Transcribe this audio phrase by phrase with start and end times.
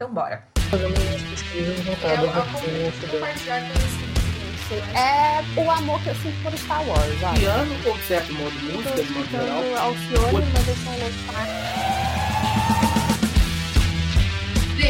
[0.00, 0.42] Então bora.
[0.70, 2.30] Fazendo umas pesquisas voltadas.
[4.94, 7.38] É o amor que eu sinto por Star Wars, olha.
[7.38, 7.74] Piano
[8.08, 9.62] certo modo música, Tô de modo geral?
[9.62, 11.10] escutando Alcione, mas eu sou louca.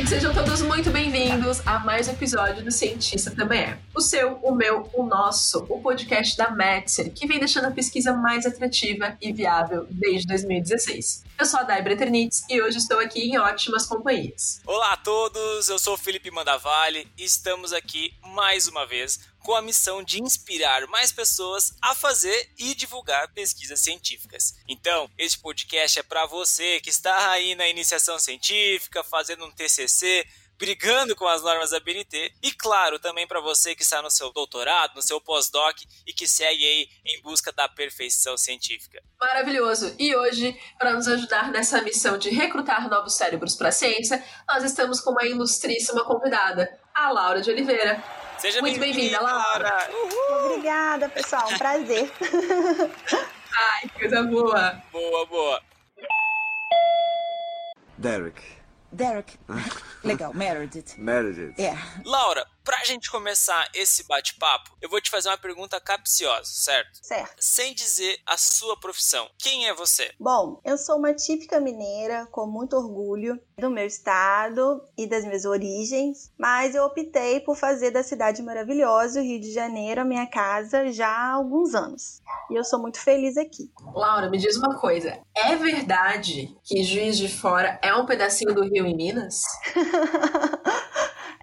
[0.00, 3.78] Gente, sejam todos muito bem-vindos a mais um episódio do Cientista Também É.
[3.94, 8.14] O seu, o meu, o nosso, o podcast da Metzer, que vem deixando a pesquisa
[8.14, 11.24] mais atrativa e viável desde 2016.
[11.38, 14.62] Eu sou a Dai Eternitz e hoje estou aqui em ótimas companhias.
[14.64, 19.54] Olá a todos, eu sou o Felipe Mandavalli e estamos aqui mais uma vez com
[19.54, 24.54] a missão de inspirar mais pessoas a fazer e divulgar pesquisas científicas.
[24.68, 30.26] Então, este podcast é para você que está aí na iniciação científica, fazendo um TCC,
[30.60, 34.30] brigando com as normas da BNT e claro, também para você que está no seu
[34.30, 39.02] doutorado, no seu pós-doc e que segue aí em busca da perfeição científica.
[39.18, 39.94] Maravilhoso!
[39.98, 44.62] E hoje, para nos ajudar nessa missão de recrutar novos cérebros para a ciência, nós
[44.62, 48.02] estamos com uma ilustríssima convidada, a Laura de Oliveira.
[48.38, 49.88] Seja Muito bem-vinda, Laura.
[50.44, 51.46] Obrigada, pessoal.
[51.50, 52.10] Um prazer.
[53.52, 54.82] Ai, que coisa boa!
[54.92, 55.62] Boa, boa.
[57.98, 58.40] Derek.
[58.92, 59.38] Derek.
[60.02, 60.94] Legal, Meredith.
[60.96, 61.60] Meredith.
[61.60, 61.76] É.
[62.04, 67.00] Laura, pra gente começar esse bate-papo, eu vou te fazer uma pergunta capciosa, certo?
[67.02, 67.34] Certo.
[67.40, 69.28] Sem dizer a sua profissão.
[69.36, 70.12] Quem é você?
[70.20, 75.44] Bom, eu sou uma típica mineira com muito orgulho do meu estado e das minhas
[75.44, 80.28] origens, mas eu optei por fazer da cidade maravilhosa, o Rio de Janeiro, a minha
[80.28, 82.22] casa já há alguns anos.
[82.48, 83.68] E eu sou muito feliz aqui.
[83.92, 88.62] Laura, me diz uma coisa: é verdade que Juiz de Fora é um pedacinho do
[88.62, 89.42] Rio em Minas?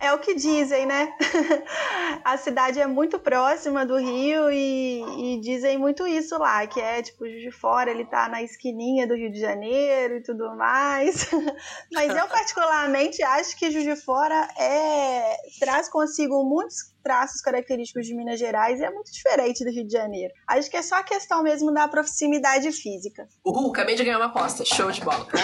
[0.08, 1.14] É o que dizem, né?
[2.24, 7.02] A cidade é muito próxima do Rio e, e dizem muito isso lá, que é
[7.02, 11.30] tipo, Juiz de Fora, ele tá na esquininha do Rio de Janeiro e tudo mais.
[11.92, 18.16] Mas eu particularmente acho que Juiz de Fora é, traz consigo muitos traços característicos de
[18.16, 20.34] Minas Gerais e é muito diferente do Rio de Janeiro.
[20.48, 23.28] Acho que é só questão mesmo da proximidade física.
[23.46, 24.64] Uhul, acabei de ganhar uma aposta.
[24.64, 25.28] Show de bola.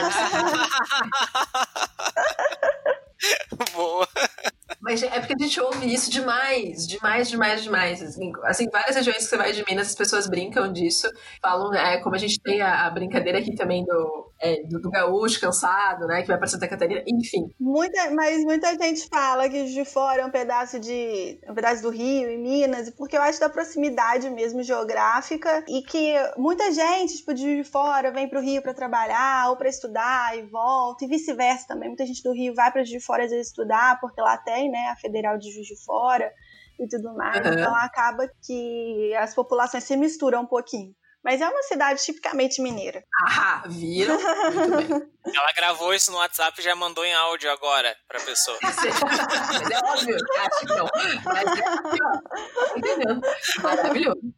[3.74, 4.08] Boa.
[4.84, 8.04] Mas é porque a gente ouve isso demais, demais, demais, demais.
[8.04, 11.10] Assim, assim, várias regiões que você vai de Minas, as pessoas brincam disso.
[11.42, 14.92] Falam, é, como a gente tem a, a brincadeira aqui também do, é, do, do
[14.92, 16.22] gaúcho cansado, né?
[16.22, 17.48] Que vai pra Santa Catarina, enfim.
[17.58, 21.90] Muita, mas muita gente fala que de Fora é um pedaço de um pedaço do
[21.90, 27.34] Rio e Minas, porque eu acho da proximidade mesmo geográfica e que muita gente, tipo,
[27.34, 31.88] de Fora vem pro Rio para trabalhar ou para estudar e volta, e vice-versa também.
[31.88, 34.70] Muita gente do Rio vai para Juiz de Fora às vezes estudar, porque lá tem,
[34.70, 36.30] né, a Federal de Juiz de Fora
[36.78, 37.46] e tudo mais.
[37.46, 37.54] Uhum.
[37.54, 40.94] Então acaba que as populações se misturam um pouquinho.
[41.24, 43.04] Mas é uma cidade tipicamente mineira.
[43.26, 44.18] Ah, viram?
[44.18, 45.14] Muito bem.
[45.34, 48.58] Ela gravou isso no WhatsApp e já mandou em áudio agora pra pessoa.
[48.62, 48.78] Mas
[49.72, 50.88] é óbvio, acho que não.
[51.24, 52.78] Mas é aqui, ó.
[52.78, 53.22] Entendendo?
[53.62, 54.20] Maravilhoso.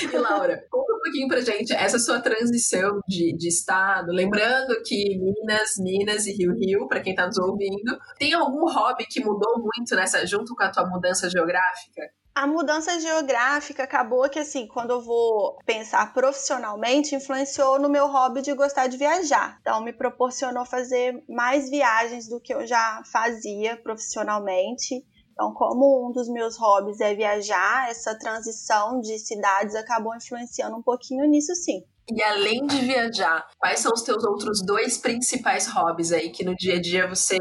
[0.00, 4.12] E Laura, conta um pouquinho pra gente essa sua transição de, de estado.
[4.12, 9.04] Lembrando que Minas, Minas e Rio Rio, pra quem tá nos ouvindo, tem algum hobby
[9.06, 12.02] que mudou muito nessa, junto com a tua mudança geográfica?
[12.34, 18.42] A mudança geográfica acabou que, assim, quando eu vou pensar profissionalmente, influenciou no meu hobby
[18.42, 19.56] de gostar de viajar.
[19.60, 25.06] Então, me proporcionou fazer mais viagens do que eu já fazia profissionalmente.
[25.32, 30.82] Então, como um dos meus hobbies é viajar, essa transição de cidades acabou influenciando um
[30.82, 31.84] pouquinho nisso, sim.
[32.10, 36.54] E além de viajar, quais são os teus outros dois principais hobbies aí que no
[36.54, 37.36] dia a dia você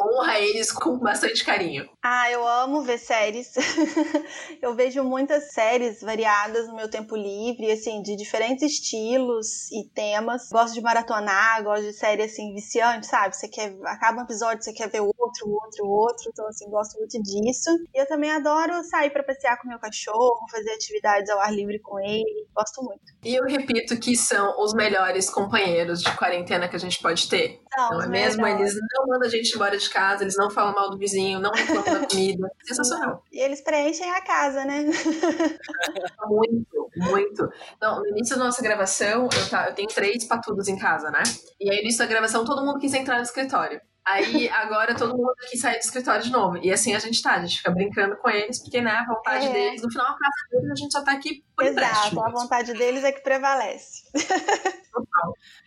[0.00, 1.88] honra eles com bastante carinho?
[2.02, 3.52] Ah, eu amo ver séries.
[4.62, 10.48] eu vejo muitas séries variadas no meu tempo livre, assim, de diferentes estilos e temas.
[10.50, 13.34] Gosto de maratonar, gosto de série assim viciante, sabe?
[13.34, 16.30] Você quer acaba um episódio, você quer ver outro, outro, outro.
[16.32, 17.70] Então assim, gosto muito disso.
[17.94, 21.78] E eu também adoro sair para passear com meu cachorro, fazer atividades ao ar livre
[21.80, 22.46] com ele.
[22.54, 23.00] Gosto muito.
[23.24, 27.60] E eu repito que são os melhores companheiros de quarentena que a gente pode ter.
[27.66, 28.42] Então, Não é os mesmo?
[28.42, 28.72] melhores.
[28.72, 31.52] Eles não mandam a gente embora de casa, eles não falam mal do vizinho, não
[31.52, 32.50] reclamam da comida.
[32.64, 33.22] Sensacional.
[33.32, 34.84] E eles preenchem a casa, né?
[36.28, 37.48] Muito, muito.
[37.80, 41.22] Não, no início da nossa gravação, eu, tá, eu tenho três patudos em casa, né?
[41.60, 43.80] E aí, no início da gravação, todo mundo quis entrar no escritório.
[44.06, 46.58] Aí, agora, todo mundo aqui sai do escritório de novo.
[46.58, 49.46] E assim a gente tá, a gente fica brincando com eles, porque, né, a vontade
[49.46, 49.52] É.
[49.52, 52.24] deles, no final, a casa deles, a gente só tá aqui por Exato, empréstimo.
[52.24, 54.04] a vontade deles é que prevalece.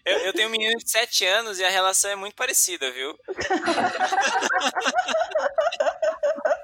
[0.06, 3.14] Eu, eu tenho um menino de 7 anos e a relação é muito parecida, viu?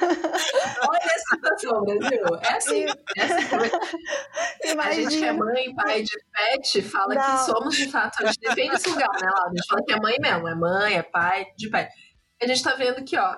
[0.00, 2.22] Olha a situação, Brasil.
[2.42, 2.86] É assim.
[3.16, 4.78] É assim.
[4.78, 7.22] A gente que é mãe, pai de pet, fala Não.
[7.22, 8.22] que somos de fato.
[8.22, 9.50] A gente defende esse lugar, né, Laura?
[9.50, 10.48] A gente fala que é mãe mesmo.
[10.48, 11.90] É mãe, é pai de pet.
[12.40, 13.36] A gente tá vendo que, ó,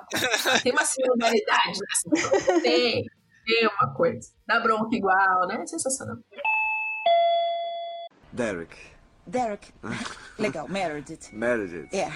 [0.62, 2.60] tem uma similaridade nessa.
[2.62, 3.04] Tem,
[3.46, 4.28] tem uma coisa.
[4.46, 5.66] Dá bronca igual, né?
[5.66, 6.16] Sensacional.
[8.32, 8.76] Derek.
[9.26, 9.72] Derek.
[10.38, 11.30] Legal, Meredith.
[11.34, 11.88] Meredith.
[11.94, 12.10] É.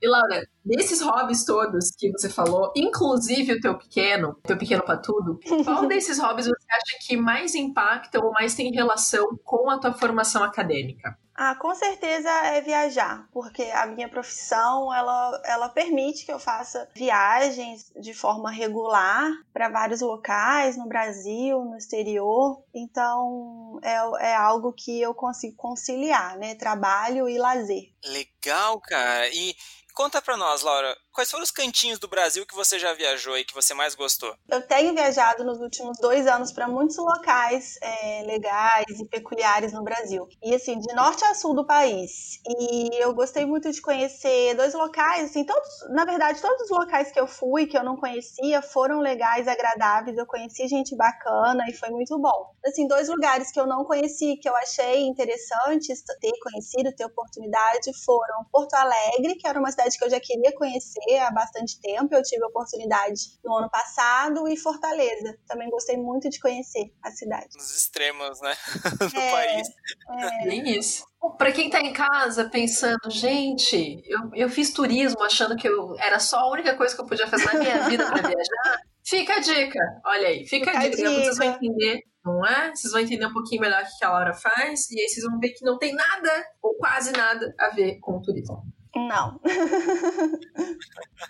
[0.00, 4.96] E Laura, desses hobbies todos que você falou, inclusive o teu pequeno, teu pequeno pra
[4.96, 9.78] tudo, qual desses hobbies você acha que mais impactam ou mais tem relação com a
[9.78, 11.16] tua formação acadêmica?
[11.34, 16.88] Ah, com certeza é viajar, porque a minha profissão ela, ela permite que eu faça
[16.94, 22.62] viagens de forma regular para vários locais no Brasil, no exterior.
[22.72, 26.54] Então é, é algo que eu consigo conciliar, né?
[26.54, 27.92] Trabalho e lazer.
[28.04, 29.28] Legal, cara.
[29.28, 29.56] E
[29.92, 33.44] conta pra nós, Laura, quais foram os cantinhos do Brasil que você já viajou e
[33.44, 34.34] que você mais gostou?
[34.50, 39.84] Eu tenho viajado nos últimos dois anos para muitos locais é, legais e peculiares no
[39.84, 40.28] Brasil.
[40.42, 42.40] E assim, de norte a sul do país.
[42.46, 47.12] E eu gostei muito de conhecer dois locais, assim, todos, na verdade, todos os locais
[47.12, 50.18] que eu fui, que eu não conhecia, foram legais, agradáveis.
[50.18, 52.52] Eu conheci gente bacana e foi muito bom.
[52.66, 57.92] Assim, dois lugares que eu não conheci, que eu achei interessantes ter conhecido, ter oportunidade,
[58.04, 62.14] foram Porto Alegre, que era uma cidade que eu já queria conhecer há bastante tempo.
[62.14, 65.36] Eu tive a oportunidade no ano passado e Fortaleza.
[65.46, 67.48] Também gostei muito de conhecer a cidade.
[67.54, 68.54] Nos extremos, né?
[69.12, 69.68] do É, país.
[70.10, 71.04] é, Bem isso.
[71.38, 76.18] Pra quem tá em casa pensando, gente, eu, eu fiz turismo achando que eu era
[76.18, 79.40] só a única coisa que eu podia fazer na minha vida pra viajar, fica a
[79.40, 79.78] dica.
[80.04, 80.96] Olha aí, fica, Fica a a dica.
[81.10, 81.64] Vocês vão dica.
[81.64, 82.74] entender, não é?
[82.74, 85.38] Vocês vão entender um pouquinho melhor o que a Laura faz, e aí vocês vão
[85.38, 88.62] ver que não tem nada, ou quase nada, a ver com o turismo.
[88.98, 89.40] Não.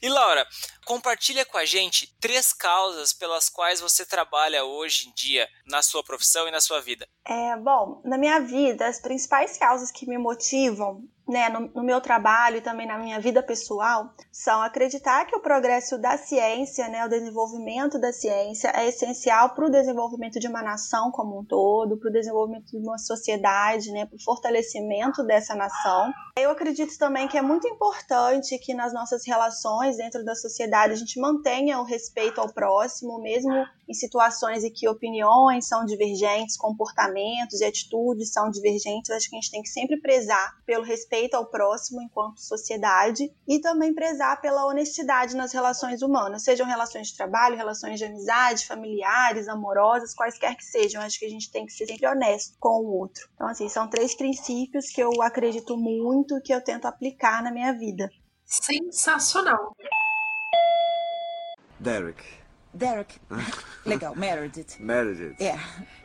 [0.00, 0.46] E Laura,
[0.86, 6.04] compartilha com a gente três causas pelas quais você trabalha hoje em dia na sua
[6.04, 7.06] profissão e na sua vida.
[7.26, 12.00] É, bom, na minha vida, as principais causas que me motivam, né, no, no meu
[12.00, 17.04] trabalho e também na minha vida pessoal, são acreditar que o progresso da ciência, né,
[17.04, 21.98] o desenvolvimento da ciência é essencial para o desenvolvimento de uma nação como um todo,
[21.98, 26.10] para o desenvolvimento de uma sociedade, né, para o fortalecimento dessa nação.
[26.38, 30.96] Eu acredito também que é muito importante que nas nossas relações dentro da sociedade a
[30.96, 33.52] gente mantenha o respeito ao próximo, mesmo
[33.88, 39.10] em situações em que opiniões são divergentes, comportamentos e atitudes são divergentes.
[39.10, 43.60] Acho que a gente tem que sempre prezar pelo respeito ao próximo enquanto sociedade e
[43.60, 49.48] também prezar pela honestidade nas relações humanas, sejam relações de trabalho, relações de amizade, familiares,
[49.48, 51.02] amorosas, quaisquer que sejam.
[51.02, 53.28] Acho que a gente tem que ser sempre honesto com o outro.
[53.34, 57.72] Então, assim, são três princípios que eu acredito muito que eu tento aplicar na minha
[57.72, 58.08] vida.
[58.44, 59.74] Sensacional.
[61.78, 62.22] Derek.
[62.72, 63.18] Derek.
[63.84, 64.76] Legal, Meredith.
[64.78, 65.42] Meredith.
[65.42, 65.58] É.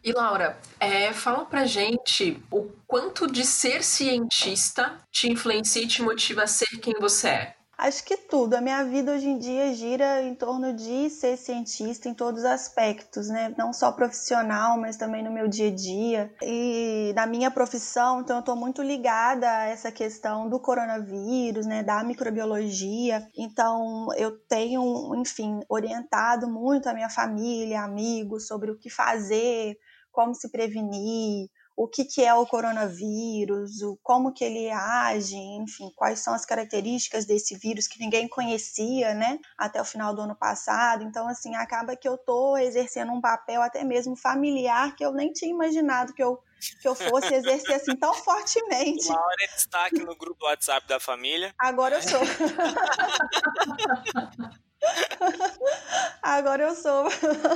[0.04, 6.02] E Laura, é, fala pra gente o quanto de ser cientista te influencia e te
[6.02, 7.56] motiva a ser quem você é.
[7.84, 8.54] Acho que tudo.
[8.54, 12.46] A minha vida hoje em dia gira em torno de ser cientista em todos os
[12.46, 13.54] aspectos, né?
[13.58, 16.34] Não só profissional, mas também no meu dia a dia.
[16.42, 21.84] E na minha profissão, então eu estou muito ligada a essa questão do coronavírus, né?
[21.84, 23.28] Da microbiologia.
[23.38, 29.76] Então eu tenho, enfim, orientado muito a minha família, amigos sobre o que fazer,
[30.10, 35.92] como se prevenir, o que, que é o coronavírus, o, como que ele age, enfim,
[35.96, 40.36] quais são as características desse vírus que ninguém conhecia, né, até o final do ano
[40.36, 41.04] passado.
[41.04, 45.32] Então, assim, acaba que eu tô exercendo um papel até mesmo familiar que eu nem
[45.32, 46.40] tinha imaginado que eu,
[46.80, 49.10] que eu fosse exercer assim tão fortemente.
[49.10, 51.54] Laura é destaque no grupo do WhatsApp da família.
[51.58, 52.22] Agora eu sou.
[56.22, 57.06] Agora eu sou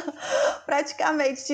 [0.65, 1.53] praticamente,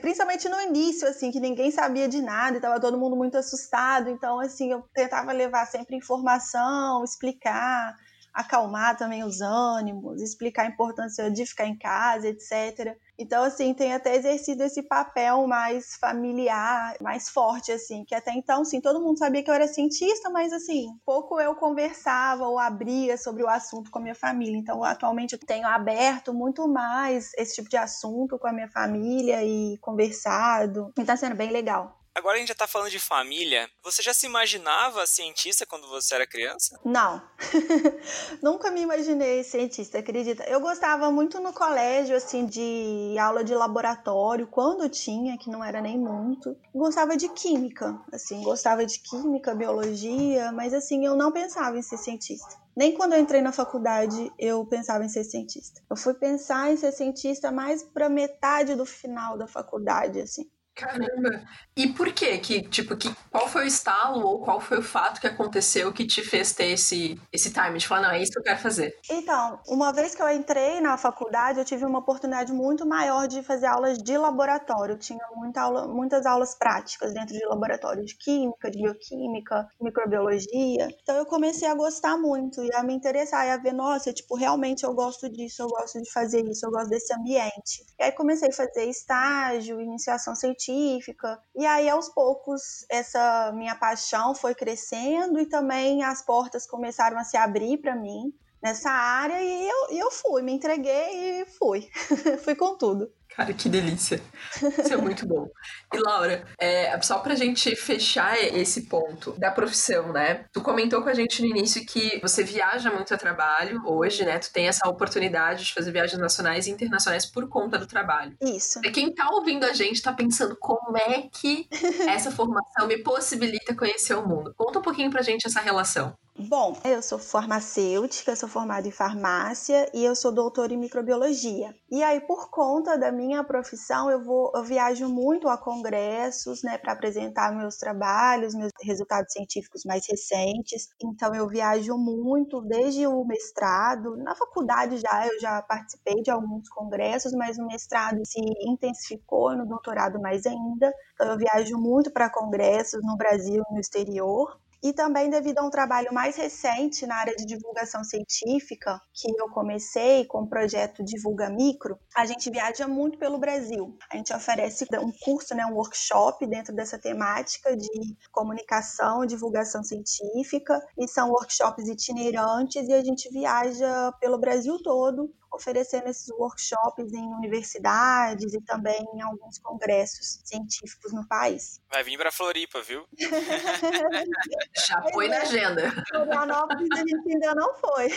[0.00, 4.10] principalmente no início, assim, que ninguém sabia de nada e tava todo mundo muito assustado.
[4.10, 7.96] Então, assim, eu tentava levar sempre informação, explicar,
[8.32, 12.96] acalmar também os ânimos, explicar a importância de ficar em casa, etc.
[13.18, 18.64] Então, assim, tem até exercido esse papel mais familiar, mais forte, assim, que até então,
[18.64, 23.16] sim, todo mundo sabia que eu era cientista, mas, assim, pouco eu conversava ou abria
[23.18, 24.56] sobre o assunto com a minha família.
[24.56, 29.44] Então, atualmente, eu tenho aberto muito mais esse tipo de assunto com a minha família
[29.44, 30.92] e conversado.
[30.96, 31.97] E tá sendo bem legal.
[32.18, 33.68] Agora a gente já tá falando de família.
[33.82, 36.78] Você já se imaginava cientista quando você era criança?
[36.84, 37.22] Não.
[38.42, 40.44] Nunca me imaginei cientista, acredita?
[40.44, 45.80] Eu gostava muito no colégio, assim, de aula de laboratório, quando tinha, que não era
[45.80, 46.56] nem muito.
[46.74, 51.98] Gostava de química, assim, gostava de química, biologia, mas assim, eu não pensava em ser
[51.98, 52.58] cientista.
[52.76, 55.80] Nem quando eu entrei na faculdade eu pensava em ser cientista.
[55.90, 60.48] Eu fui pensar em ser cientista mais para metade do final da faculdade, assim.
[60.78, 61.42] Caramba!
[61.76, 62.38] E por quê?
[62.38, 66.06] Que, tipo, que, qual foi o estalo ou qual foi o fato que aconteceu que
[66.06, 68.96] te fez ter esse, esse time de falar, não, é isso que eu quero fazer?
[69.10, 73.42] Então, uma vez que eu entrei na faculdade, eu tive uma oportunidade muito maior de
[73.42, 74.96] fazer aulas de laboratório.
[74.96, 80.88] Tinha muita aula, muitas aulas práticas dentro de laboratório de química, de bioquímica, microbiologia.
[81.02, 84.36] Então eu comecei a gostar muito e a me interessar e a ver, nossa, tipo,
[84.36, 87.84] realmente eu gosto disso, eu gosto de fazer isso, eu gosto desse ambiente.
[87.98, 91.40] E aí comecei a fazer estágio, iniciação científica científica.
[91.54, 97.24] E aí, aos poucos, essa minha paixão foi crescendo e também as portas começaram a
[97.24, 98.32] se abrir para mim
[98.62, 101.88] nessa área e eu, eu fui, me entreguei e fui.
[102.44, 103.12] fui com tudo.
[103.38, 104.20] Cara, que delícia.
[104.56, 105.46] Isso é muito bom.
[105.94, 110.44] E Laura, é, só pra gente fechar esse ponto da profissão, né?
[110.52, 114.40] Tu comentou com a gente no início que você viaja muito a trabalho hoje, né?
[114.40, 118.36] Tu tem essa oportunidade de fazer viagens nacionais e internacionais por conta do trabalho.
[118.42, 118.80] Isso.
[118.84, 121.68] E quem tá ouvindo a gente tá pensando como é que
[122.10, 124.52] essa formação me possibilita conhecer o mundo.
[124.56, 126.12] Conta um pouquinho pra gente essa relação.
[126.40, 131.74] Bom, eu sou farmacêutica, sou formada em farmácia e eu sou doutora em microbiologia.
[131.90, 136.78] E aí, por conta da minha profissão, eu vou, eu viajo muito a congressos, né,
[136.78, 140.88] para apresentar meus trabalhos, meus resultados científicos mais recentes.
[141.04, 144.16] Então, eu viajo muito desde o mestrado.
[144.16, 149.66] Na faculdade já eu já participei de alguns congressos, mas o mestrado se intensificou, no
[149.66, 150.90] doutorado mais ainda.
[151.14, 154.58] Então, eu viajo muito para congressos no Brasil e no exterior.
[154.82, 159.48] E também devido a um trabalho mais recente na área de divulgação científica, que eu
[159.50, 163.96] comecei com o projeto Divulga Micro, a gente viaja muito pelo Brasil.
[164.10, 170.80] A gente oferece um curso, né, um workshop dentro dessa temática de comunicação, divulgação científica,
[170.96, 177.26] e são workshops itinerantes e a gente viaja pelo Brasil todo oferecendo esses workshops em
[177.34, 181.80] universidades e também em alguns congressos científicos no país.
[181.90, 183.06] Vai vir para Floripa, viu?
[184.88, 185.92] Já foi na agenda.
[186.08, 188.08] Florianópolis a gente ainda não foi.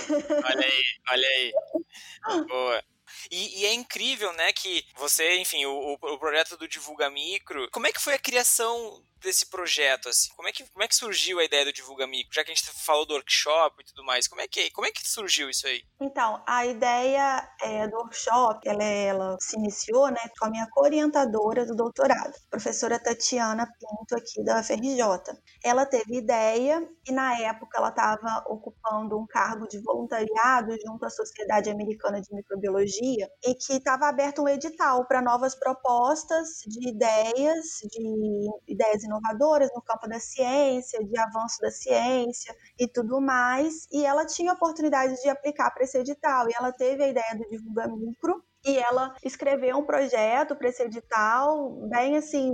[0.45, 1.53] Olha aí, olha aí.
[2.48, 2.83] Boa.
[3.29, 7.86] E, e, é incrível, né, que você, enfim, o, o projeto do Divulga Micro, como
[7.86, 10.29] é que foi a criação desse projeto, assim?
[10.35, 12.33] Como é que, como é que surgiu a ideia do Divulga Micro?
[12.33, 14.91] Já que a gente falou do workshop e tudo mais, como é que, como é
[14.91, 15.81] que surgiu isso aí?
[15.99, 21.65] Então, a ideia é, do workshop, ela, ela se iniciou, né, com a minha orientadora
[21.65, 25.01] do doutorado, professora Tatiana Pinto, aqui da FRJ.
[25.63, 31.09] Ela teve ideia e, na época, ela estava ocupando um cargo de voluntariado junto à
[31.09, 37.65] Sociedade Americana de Microbiologia e que estava aberto um edital para novas propostas de ideias,
[37.89, 43.87] de ideias inovadoras no campo da ciência, de avanço da ciência e tudo mais.
[43.91, 46.49] E ela tinha oportunidade de aplicar para esse edital.
[46.49, 50.83] E ela teve a ideia do Divulga Micro, e ela escreveu um projeto para esse
[50.83, 52.53] edital, bem assim,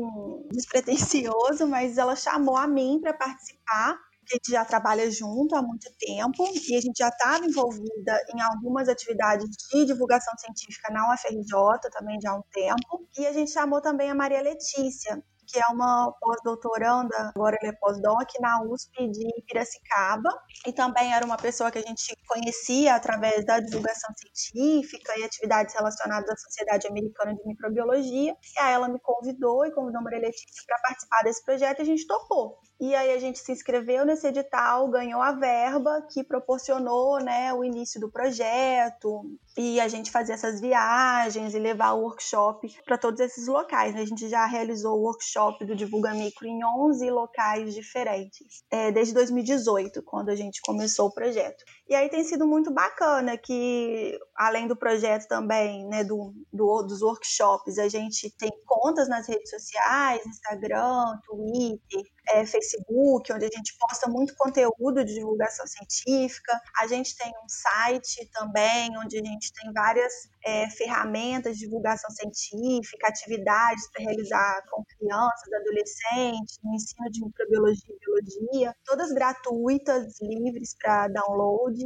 [0.52, 4.00] despretensioso, mas ela chamou a mim para participar.
[4.30, 8.42] A gente já trabalha junto há muito tempo e a gente já estava envolvida em
[8.42, 13.08] algumas atividades de divulgação científica na UFRJ também já há um tempo.
[13.18, 17.76] E a gente chamou também a Maria Letícia, que é uma pós-doutoranda, agora ele é
[17.76, 20.30] pós-doc, na USP de Piracicaba,
[20.66, 25.74] e também era uma pessoa que a gente conhecia através da divulgação científica e atividades
[25.74, 30.20] relacionadas à Sociedade Americana de Microbiologia, e aí ela me convidou e convidou a Maria
[30.20, 32.60] Letícia para participar desse projeto e a gente topou.
[32.80, 37.64] E aí a gente se inscreveu nesse edital, ganhou a verba que proporcionou né, o
[37.64, 39.24] início do projeto,
[39.58, 43.96] e a gente fazer essas viagens e levar o workshop para todos esses locais.
[43.96, 49.14] A gente já realizou o workshop do Divulga Micro em 11 locais diferentes, é, desde
[49.14, 51.64] 2018, quando a gente começou o projeto.
[51.88, 57.02] E aí tem sido muito bacana que, além do projeto também, né, do, do, dos
[57.02, 63.76] workshops, a gente tem contas nas redes sociais, Instagram, Twitter, é, Facebook, onde a gente
[63.80, 66.60] posta muito conteúdo de divulgação científica.
[66.80, 70.14] A gente tem um site também, onde a gente tem várias
[70.46, 77.96] é, ferramentas de divulgação científica, atividades para realizar com crianças, adolescentes, no ensino de microbiologia
[77.96, 81.78] e biologia, todas gratuitas, livres para download.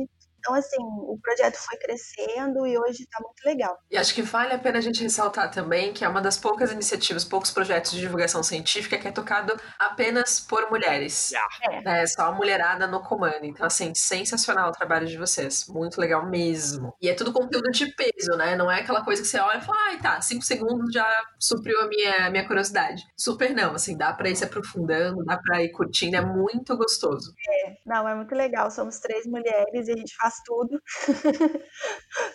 [0.42, 3.78] Então, assim, o projeto foi crescendo e hoje está muito legal.
[3.92, 6.72] E acho que vale a pena a gente ressaltar também que é uma das poucas
[6.72, 11.32] iniciativas, poucos projetos de divulgação científica que é tocado apenas por mulheres.
[11.32, 12.00] Yeah.
[12.00, 13.44] É, só a mulherada no comando.
[13.44, 15.68] Então, assim, sensacional o trabalho de vocês.
[15.68, 16.92] Muito legal mesmo.
[17.00, 18.56] E é tudo conteúdo de peso, né?
[18.56, 21.08] Não é aquela coisa que você olha e fala, ai, tá, cinco segundos já
[21.40, 23.04] supriu a minha, minha curiosidade.
[23.16, 27.32] Super não, assim, dá pra ir se aprofundando, dá pra ir curtindo, é muito gostoso.
[27.48, 28.72] É, não, é muito legal.
[28.72, 30.82] Somos três mulheres e a gente faz tudo.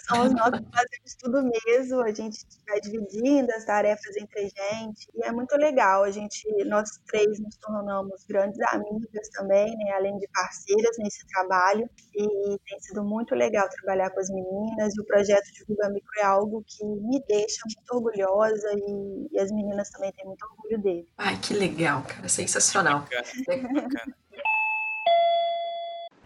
[0.08, 2.00] Somos nós que fazemos tudo mesmo.
[2.02, 5.08] A gente vai dividindo as tarefas entre a gente.
[5.14, 6.04] E é muito legal.
[6.04, 9.92] A gente, nós três nos tornamos grandes amigas também, né?
[9.92, 11.88] Além de parceiras nesse trabalho.
[12.14, 14.94] E tem sido muito legal trabalhar com as meninas.
[14.96, 19.50] E o projeto Divulga Micro é algo que me deixa muito orgulhosa e, e as
[19.50, 21.08] meninas também têm muito orgulho dele.
[21.18, 22.28] Ai, que legal, cara.
[22.28, 23.00] Sensacional.
[23.00, 24.16] Bacana, bacana.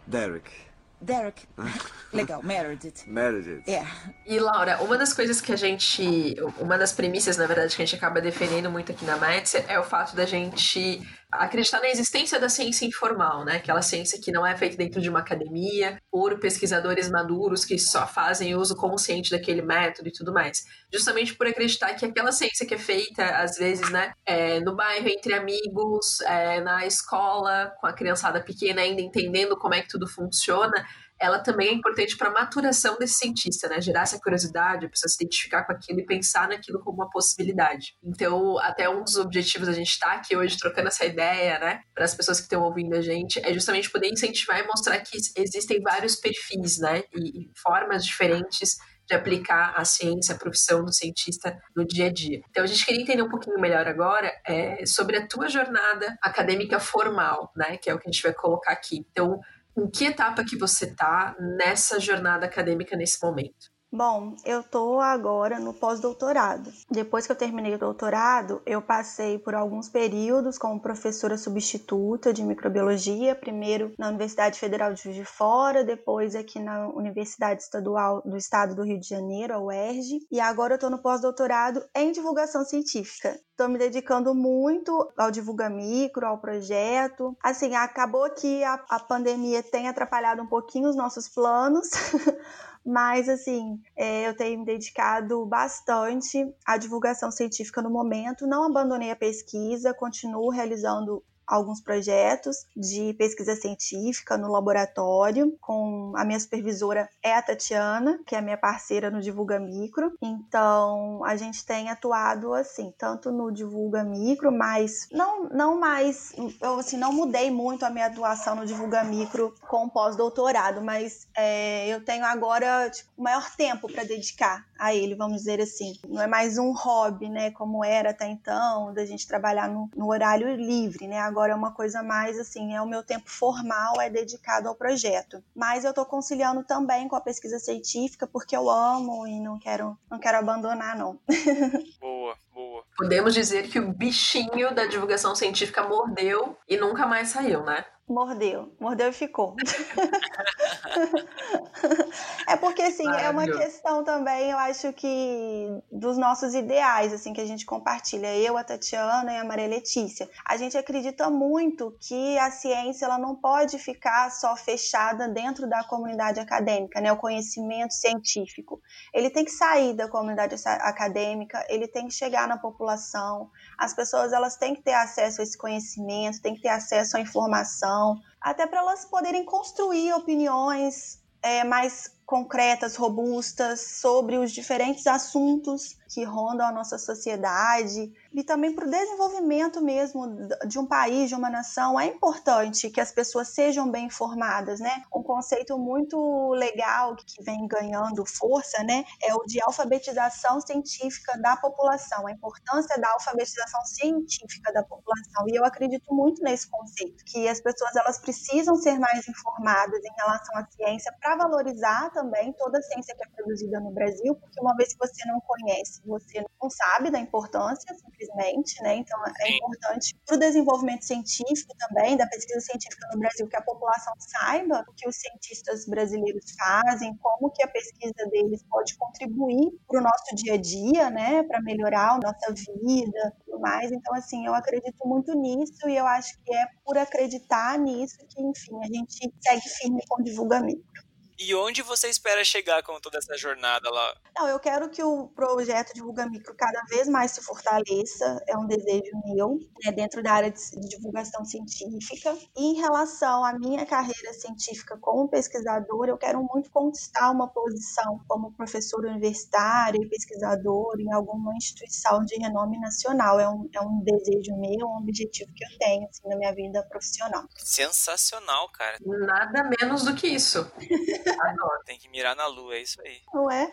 [0.06, 0.69] Derek.
[1.00, 1.46] Derek.
[2.12, 3.04] Legal, Meredith.
[3.06, 3.62] Meredith.
[3.70, 3.84] É.
[4.26, 7.84] E Laura, uma das coisas que a gente, uma das premissas, na verdade, que a
[7.84, 12.38] gente acaba defendendo muito aqui na Metz é o fato da gente acreditar na existência
[12.38, 13.56] da ciência informal, né?
[13.56, 18.06] Aquela ciência que não é feita dentro de uma academia por pesquisadores maduros que só
[18.06, 20.64] fazem uso consciente daquele método e tudo mais.
[20.92, 25.08] Justamente por acreditar que aquela ciência que é feita, às vezes, né, é, no bairro,
[25.08, 30.08] entre amigos, é, na escola, com a criançada pequena ainda entendendo como é que tudo
[30.08, 30.84] funciona,
[31.20, 33.80] ela também é importante para a maturação desse cientista, né?
[33.80, 37.94] Gerar essa curiosidade, a pessoa se identificar com aquilo e pensar naquilo como uma possibilidade.
[38.02, 41.80] Então, até um dos objetivos da gente estar tá aqui hoje trocando essa ideia, né,
[41.94, 45.18] para as pessoas que estão ouvindo a gente, é justamente poder incentivar e mostrar que
[45.36, 48.78] existem vários perfis, né, e, e formas diferentes
[49.10, 52.40] de aplicar a ciência, a profissão do cientista no dia a dia.
[52.48, 56.78] Então a gente queria entender um pouquinho melhor agora é, sobre a tua jornada acadêmica
[56.78, 59.04] formal, né, que é o que a gente vai colocar aqui.
[59.10, 59.40] Então
[59.76, 63.70] em que etapa que você está nessa jornada acadêmica nesse momento?
[63.92, 66.72] Bom, eu tô agora no pós-doutorado.
[66.88, 72.44] Depois que eu terminei o doutorado, eu passei por alguns períodos como professora substituta de
[72.44, 78.36] microbiologia, primeiro na Universidade Federal de Juiz de Fora, depois aqui na Universidade Estadual do
[78.36, 82.64] Estado do Rio de Janeiro, a UERJ, e agora eu tô no pós-doutorado em divulgação
[82.64, 83.36] científica.
[83.60, 87.36] Estou me dedicando muito ao Divulga Micro, ao projeto.
[87.42, 91.90] Assim, acabou que a, a pandemia tem atrapalhado um pouquinho os nossos planos,
[92.82, 98.46] mas assim, é, eu tenho me dedicado bastante à divulgação científica no momento.
[98.46, 106.24] Não abandonei a pesquisa, continuo realizando alguns projetos de pesquisa científica no laboratório, com a
[106.24, 110.12] minha supervisora é a Tatiana, que é a minha parceira no Divulga Micro.
[110.22, 116.78] Então, a gente tem atuado assim, tanto no Divulga Micro, mas não, não mais, eu
[116.78, 122.04] assim, não mudei muito a minha atuação no Divulga Micro com pós-doutorado, mas é, eu
[122.04, 125.92] tenho agora tipo, maior tempo para dedicar a ele, vamos dizer assim.
[126.08, 130.10] Não é mais um hobby, né, como era até então, da gente trabalhar no, no
[130.10, 131.18] horário livre, né?
[131.18, 134.74] Agora agora é uma coisa mais assim, é o meu tempo formal é dedicado ao
[134.74, 135.42] projeto.
[135.54, 139.98] Mas eu estou conciliando também com a pesquisa científica porque eu amo e não quero
[140.10, 141.18] não quero abandonar não.
[142.00, 142.84] Boa, boa.
[142.96, 147.84] Podemos dizer que o bichinho da divulgação científica mordeu e nunca mais saiu, né?
[148.10, 149.54] Mordeu, mordeu e ficou.
[152.48, 157.40] é porque assim, é uma questão também, eu acho que dos nossos ideais, assim, que
[157.40, 160.28] a gente compartilha, eu, a Tatiana e a Maria Letícia.
[160.44, 165.84] A gente acredita muito que a ciência ela não pode ficar só fechada dentro da
[165.84, 167.12] comunidade acadêmica, né?
[167.12, 168.80] O conhecimento científico.
[169.14, 173.48] Ele tem que sair da comunidade acadêmica, ele tem que chegar na população.
[173.78, 177.20] As pessoas elas têm que ter acesso a esse conhecimento, têm que ter acesso à
[177.20, 177.99] informação,
[178.40, 186.22] até para elas poderem construir opiniões é, mais concretas, robustas sobre os diferentes assuntos que
[186.24, 190.26] rondam a nossa sociedade e também para o desenvolvimento mesmo
[190.66, 191.98] de um país, de uma nação.
[191.98, 195.02] É importante que as pessoas sejam bem informadas, né?
[195.14, 201.56] Um conceito muito legal que vem ganhando força, né, é o de alfabetização científica da
[201.56, 205.48] população, a importância da alfabetização científica da população.
[205.48, 210.14] E eu acredito muito nesse conceito, que as pessoas elas precisam ser mais informadas em
[210.16, 214.60] relação à ciência para valorizar também toda a ciência que é produzida no Brasil, porque
[214.60, 218.96] uma vez que você não conhece você não sabe da importância, simplesmente, né?
[218.96, 223.62] Então é importante para o desenvolvimento científico também, da pesquisa científica no Brasil, que a
[223.62, 229.70] população saiba o que os cientistas brasileiros fazem, como que a pesquisa deles pode contribuir
[229.88, 231.42] para o nosso dia a dia, né?
[231.44, 233.90] Para melhorar a nossa vida e tudo mais.
[233.92, 238.42] Então, assim, eu acredito muito nisso e eu acho que é por acreditar nisso que,
[238.42, 241.09] enfim, a gente segue firme com o divulgamento.
[241.42, 244.14] E onde você espera chegar com toda essa jornada lá?
[244.36, 248.66] Não, eu quero que o projeto Divulga Micro cada vez mais se fortaleça, é um
[248.66, 252.36] desejo meu, né, dentro da área de divulgação científica.
[252.54, 258.20] E em relação à minha carreira científica como pesquisadora, eu quero muito conquistar uma posição
[258.28, 263.40] como professor universitário e pesquisador em alguma instituição de renome nacional.
[263.40, 266.86] É um, é um desejo meu, um objetivo que eu tenho assim, na minha vida
[266.90, 267.44] profissional.
[267.56, 268.98] Sensacional, cara.
[269.00, 270.70] Nada menos do que isso.
[271.38, 271.82] Adoro.
[271.84, 273.20] Tem que mirar na lua, é isso aí.
[273.32, 273.70] Não é?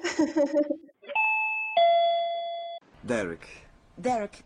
[3.04, 3.48] Derek.
[3.98, 4.44] Derek.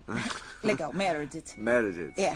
[0.63, 1.55] Legal, Meredith.
[1.57, 2.19] Meredith.
[2.19, 2.35] É.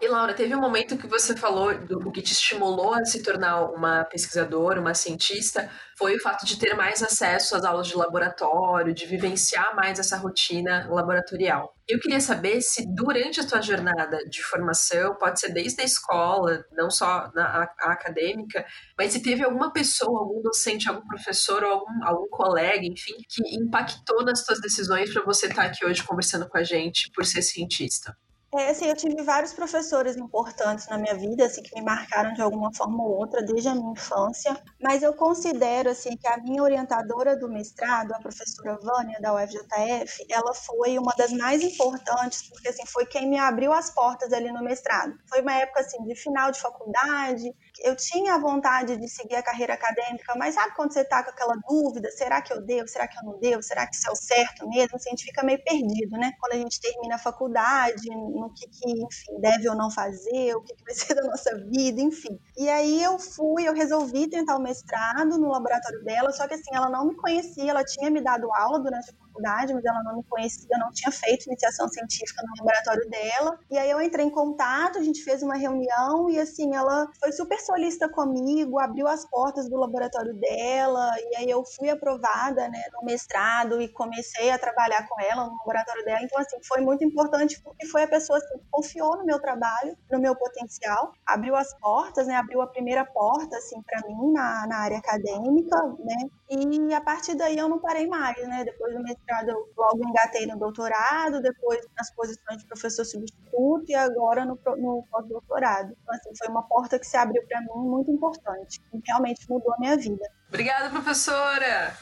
[0.00, 3.64] E Laura, teve um momento que você falou do que te estimulou a se tornar
[3.72, 8.94] uma pesquisadora, uma cientista, foi o fato de ter mais acesso às aulas de laboratório,
[8.94, 11.74] de vivenciar mais essa rotina laboratorial.
[11.88, 16.64] Eu queria saber se durante a tua jornada de formação, pode ser desde a escola,
[16.72, 18.64] não só na a- a acadêmica,
[18.96, 23.42] mas se teve alguma pessoa, algum docente, algum professor ou algum, algum colega, enfim, que
[23.56, 27.42] impactou nas tuas decisões para você estar aqui hoje conversando com a gente por ser
[27.42, 28.16] cientista.
[28.54, 32.40] É, assim, eu tive vários professores importantes na minha vida, assim, que me marcaram de
[32.40, 36.62] alguma forma ou outra desde a minha infância, mas eu considero, assim, que a minha
[36.62, 42.68] orientadora do mestrado, a professora Vânia, da UFJF, ela foi uma das mais importantes, porque,
[42.68, 45.12] assim, foi quem me abriu as portas ali no mestrado.
[45.28, 49.42] Foi uma época, assim, de final de faculdade, eu tinha a vontade de seguir a
[49.42, 53.06] carreira acadêmica, mas sabe quando você tá com aquela dúvida, será que eu devo, será
[53.06, 54.96] que eu não devo, será que isso é o certo mesmo?
[54.96, 56.32] Assim, a gente fica meio perdido, né?
[56.40, 60.62] Quando a gente termina a faculdade, no que, que enfim, deve ou não fazer, o
[60.62, 62.38] que, que vai ser da nossa vida, enfim.
[62.56, 66.74] E aí eu fui, eu resolvi tentar o mestrado no laboratório dela, só que assim,
[66.74, 70.16] ela não me conhecia, ela tinha me dado aula durante a faculdade, mas ela não
[70.16, 73.58] me conhecia, não tinha feito iniciação científica no laboratório dela.
[73.70, 77.32] E aí eu entrei em contato, a gente fez uma reunião e assim, ela foi
[77.32, 82.82] super solista comigo, abriu as portas do laboratório dela, e aí eu fui aprovada, né,
[82.92, 86.20] no mestrado e comecei a trabalhar com ela no laboratório dela.
[86.22, 89.96] Então assim, foi muito importante porque foi a pessoa assim, que confiou no meu trabalho,
[90.10, 94.66] no meu potencial, abriu as portas, né, abriu a primeira porta assim para mim na,
[94.66, 96.16] na área acadêmica, né?
[96.50, 98.64] E a partir daí eu não parei mais, né?
[98.64, 103.94] Depois do mestrado eu logo engatei no doutorado, depois nas posições de professor substituto e
[103.94, 105.94] agora no, no pós-doutorado.
[106.02, 109.72] Então, assim, foi uma porta que se abriu para mim muito importante, que realmente mudou
[109.74, 110.24] a minha vida.
[110.48, 111.94] Obrigada, professora!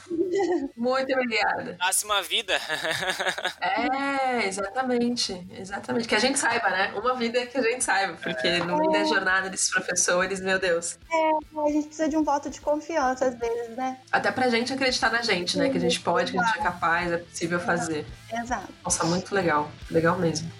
[0.75, 1.77] Muito obrigada.
[2.05, 2.57] Uma vida.
[3.59, 6.07] É, exatamente, exatamente.
[6.07, 6.91] Que a gente saiba, né?
[6.95, 10.97] Uma vida que a gente saiba, porque no meio da jornada desses professores, meu Deus.
[11.11, 13.97] A gente precisa de um voto de confiança às vezes, né?
[14.11, 15.69] Até pra gente acreditar na gente, né?
[15.69, 18.05] Que a gente pode, que a gente é capaz, é possível fazer.
[18.33, 18.73] Exato.
[18.83, 19.69] Nossa, muito legal.
[19.89, 20.51] Legal mesmo.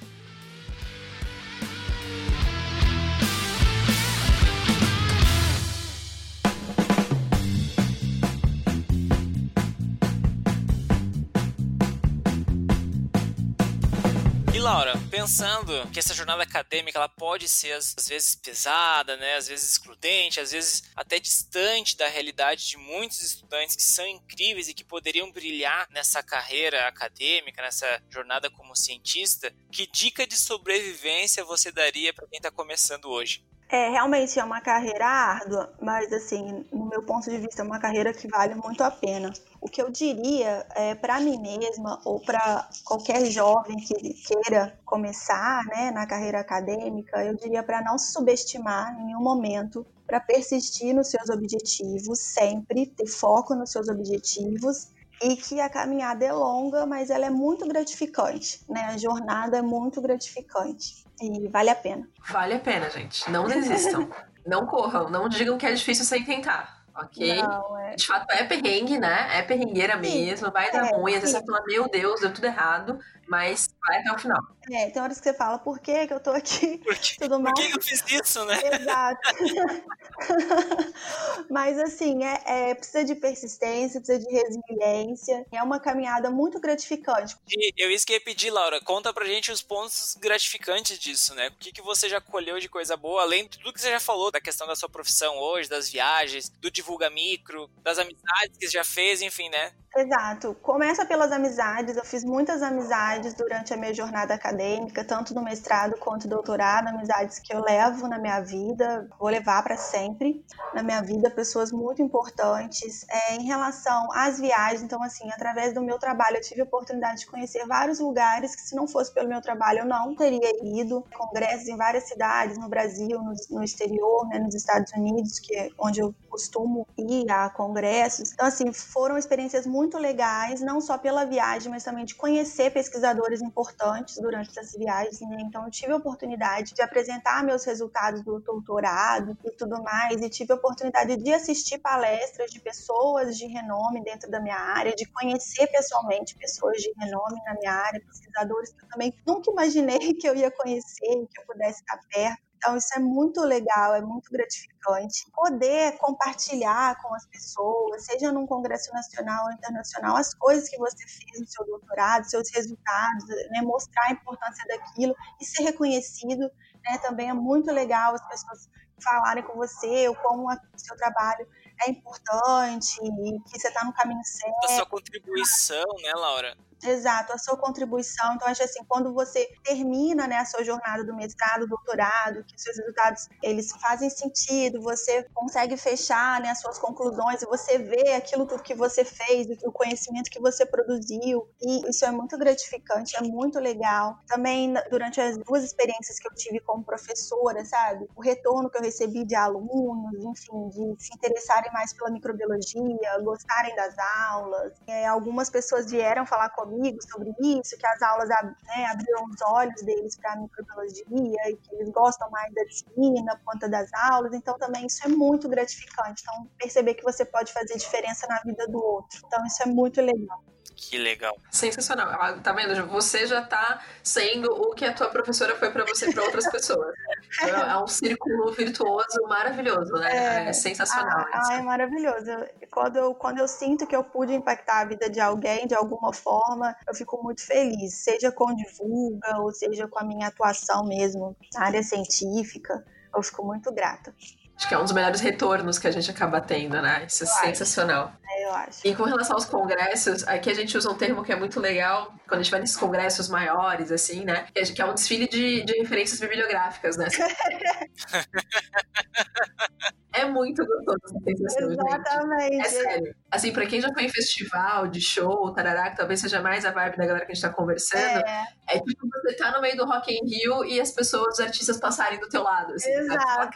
[15.27, 19.71] Pensando que essa jornada acadêmica ela pode ser às às vezes pesada, né, às vezes
[19.71, 24.85] excludente, às vezes até distante da realidade de muitos estudantes que são incríveis e que
[24.85, 32.13] poderiam brilhar nessa carreira acadêmica, nessa jornada como cientista, que dica de sobrevivência você daria
[32.13, 33.43] para quem está começando hoje?
[33.69, 37.79] É, realmente é uma carreira árdua, mas assim, no meu ponto de vista, é uma
[37.79, 39.29] carreira que vale muito a pena.
[39.59, 45.65] O que eu diria é para mim mesma ou para qualquer jovem que queira começar,
[45.65, 50.95] né, na carreira acadêmica, eu diria para não se subestimar em nenhum momento, para persistir
[50.95, 56.85] nos seus objetivos, sempre ter foco nos seus objetivos e que a caminhada é longa,
[56.85, 58.85] mas ela é muito gratificante, né?
[58.85, 62.07] A jornada é muito gratificante e vale a pena.
[62.29, 63.29] Vale a pena, gente.
[63.29, 64.09] Não desistam.
[64.45, 65.09] não corram.
[65.09, 66.76] Não digam que é difícil sem tentar.
[66.97, 67.35] Ok?
[67.41, 69.37] Não, é, De fato, é perrengue, né?
[69.37, 70.51] É perrengueira mesmo.
[70.51, 71.13] Vai dar É, ruim.
[71.15, 72.99] Às vezes você fala, meu Deus, deu tudo errado.
[73.27, 74.41] Mas vai até o final.
[74.71, 76.77] é, tem horas que você fala, por que que eu tô aqui?
[76.85, 77.59] Por que, Tudo por mais.
[77.59, 78.57] que eu fiz isso, né?
[78.73, 79.19] Exato.
[81.49, 85.45] Mas assim, é, é, precisa de persistência, precisa de resiliência.
[85.51, 87.35] É uma caminhada muito gratificante.
[87.49, 91.49] E eu isso que ia pedir, Laura, conta pra gente os pontos gratificantes disso, né?
[91.49, 93.99] O que, que você já colheu de coisa boa, além de tudo que você já
[93.99, 98.67] falou, da questão da sua profissão hoje, das viagens, do divulga micro, das amizades que
[98.69, 99.73] já fez, enfim, né?
[99.97, 100.55] Exato.
[100.61, 101.97] Começa pelas amizades.
[101.97, 106.87] Eu fiz muitas amizades durante a minha jornada acadêmica, tanto no mestrado quanto no doutorado,
[106.87, 111.71] amizades que eu levo na minha vida, vou levar para sempre na minha vida, pessoas
[111.71, 113.05] muito importantes.
[113.09, 117.21] É, em relação às viagens, então, assim, através do meu trabalho, eu tive a oportunidade
[117.21, 121.03] de conhecer vários lugares que, se não fosse pelo meu trabalho, eu não teria ido.
[121.17, 125.69] Congressos em várias cidades, no Brasil, no, no exterior, né, nos Estados Unidos, que é
[125.79, 128.33] onde eu costumo ir a congressos.
[128.33, 133.41] Então, assim, foram experiências muito legais, não só pela viagem, mas também de conhecer pesquisadores
[133.41, 135.19] importantes durante essas viagens.
[135.21, 135.37] Né?
[135.41, 140.29] Então, eu tive a oportunidade de apresentar meus resultados do doutorado e tudo mais, e
[140.29, 145.05] tive a oportunidade de assistir palestras de pessoas de renome dentro da minha área, de
[145.05, 150.27] conhecer pessoalmente pessoas de renome na minha área, pesquisadores que eu também nunca imaginei que
[150.27, 152.46] eu ia conhecer, que eu pudesse estar perto.
[152.57, 155.29] Então, isso é muito legal, é muito gratificante.
[155.31, 161.05] Poder compartilhar com as pessoas, seja num congresso nacional ou internacional, as coisas que você
[161.07, 163.61] fez no seu doutorado, seus resultados, né?
[163.61, 166.49] mostrar a importância daquilo e ser reconhecido
[166.83, 166.97] né?
[166.99, 168.69] também é muito legal as pessoas
[169.03, 171.47] falarem com você o como o seu trabalho
[171.85, 174.65] é importante que você está no caminho certo.
[174.65, 176.57] A sua contribuição, né, Laura?
[176.83, 178.35] Exato, a sua contribuição.
[178.35, 182.77] Então, acho assim, quando você termina né, a sua jornada do mestrado, doutorado, que seus
[182.77, 188.45] resultados eles fazem sentido, você consegue fechar né, as suas conclusões e você vê aquilo
[188.45, 191.49] tudo que você fez, o conhecimento que você produziu.
[191.61, 194.19] E isso é muito gratificante, é muito legal.
[194.27, 198.07] Também, durante as duas experiências que eu tive como professora, sabe?
[198.15, 203.75] O retorno que eu recebi de alunos, enfim, de se interessarem mais pela microbiologia, gostarem
[203.75, 203.95] das
[204.29, 204.73] aulas.
[204.85, 209.41] É, algumas pessoas vieram falar comigo comigo sobre isso, que as aulas né, abriram os
[209.41, 213.89] olhos deles para a microbiologia e que eles gostam mais da disciplina por conta das
[213.93, 214.33] aulas.
[214.33, 216.21] Então, também isso é muito gratificante.
[216.21, 219.19] Então, perceber que você pode fazer diferença na vida do outro.
[219.25, 220.43] Então, isso é muito legal.
[220.75, 221.35] Que legal.
[221.49, 222.07] Sensacional.
[222.21, 222.85] Ah, tá vendo?
[222.87, 226.95] Você já tá sendo o que a tua professora foi para você para outras pessoas.
[227.41, 230.45] É um círculo virtuoso maravilhoso, né?
[230.45, 231.25] É, é sensacional.
[231.31, 232.25] Ah, é maravilhoso.
[232.71, 236.13] Quando eu, quando eu sinto que eu pude impactar a vida de alguém de alguma
[236.13, 237.93] forma, eu fico muito feliz.
[237.95, 242.85] Seja com divulga, ou seja com a minha atuação mesmo na área científica.
[243.15, 244.13] Eu fico muito grata.
[244.57, 247.05] Acho que é um dos melhores retornos que a gente acaba tendo, né?
[247.07, 248.05] Isso é eu sensacional.
[248.05, 248.17] Acho.
[248.27, 248.79] É, eu acho.
[248.83, 252.11] E com relação aos congressos, aqui a gente usa um termo que é muito legal,
[252.27, 254.47] quando a gente vai nesses congressos maiores, assim, né?
[254.53, 257.05] Que é um desfile de, de referências bibliográficas, né?
[260.11, 262.53] é muito gostoso essa sensação, Exatamente.
[262.53, 262.65] Gente.
[262.65, 263.15] É sério.
[263.29, 266.71] Assim, pra quem já foi em festival, de show, tarará, que talvez seja mais a
[266.71, 269.77] vibe da galera que a gente tá conversando, é, é tipo você tá no meio
[269.77, 272.73] do Rock in Rio e as pessoas, os artistas passarem do teu lado.
[272.73, 273.51] Assim, Exato.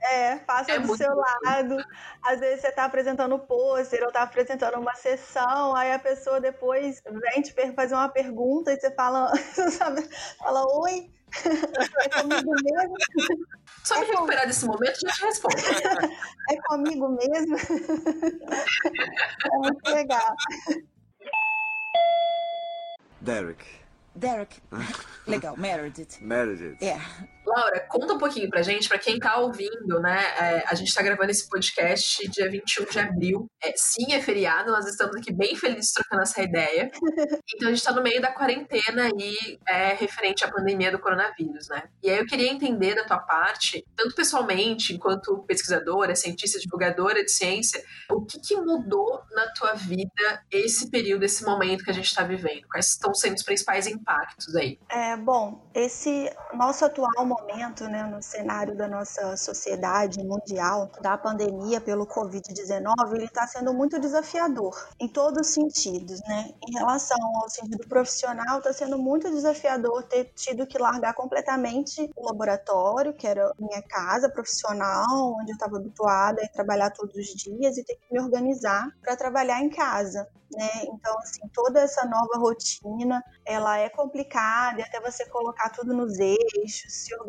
[0.00, 1.76] É, passa é do seu lado.
[2.22, 6.40] Às vezes você tá apresentando o pôster ou tá apresentando uma sessão, aí a pessoa
[6.40, 9.32] depois vem te fazer uma pergunta e você fala,
[9.70, 10.08] sabe,
[10.38, 11.10] fala oi,
[12.04, 12.94] é comigo mesmo?
[13.84, 14.12] Só é me com...
[14.12, 15.56] recuperar desse momento, a gente responde.
[16.50, 17.56] é comigo mesmo?
[19.52, 20.36] é muito legal.
[23.20, 23.64] Derek.
[24.14, 24.60] Derek.
[25.26, 26.20] Legal, Meredith.
[26.20, 26.82] Meredith.
[26.82, 27.04] Yeah.
[27.48, 30.22] Laura, conta um pouquinho pra gente, pra quem tá ouvindo, né?
[30.38, 33.46] É, a gente tá gravando esse podcast dia 21 de abril.
[33.62, 36.90] É, sim, é feriado, nós estamos aqui bem felizes trocando essa ideia.
[37.54, 41.68] Então a gente tá no meio da quarentena e é referente à pandemia do coronavírus,
[41.68, 41.84] né?
[42.02, 47.32] E aí eu queria entender da tua parte, tanto pessoalmente, enquanto pesquisadora, cientista, divulgadora de
[47.32, 52.14] ciência, o que, que mudou na tua vida esse período, esse momento que a gente
[52.14, 52.68] tá vivendo?
[52.70, 54.78] Quais estão sendo os principais impactos aí?
[54.88, 61.16] É, bom, esse nosso atual momento momento, né, no cenário da nossa sociedade mundial, da
[61.16, 66.50] pandemia pelo Covid-19, ele está sendo muito desafiador em todos os sentidos, né?
[66.66, 72.26] Em relação ao sentido profissional, está sendo muito desafiador ter tido que largar completamente o
[72.26, 77.76] laboratório, que era minha casa profissional, onde eu estava habituada a trabalhar todos os dias
[77.76, 80.68] e ter que me organizar para trabalhar em casa né?
[80.84, 86.92] Então, assim, toda essa nova rotina, ela é complicada, até você colocar tudo nos eixos,
[86.92, 87.27] se organizar,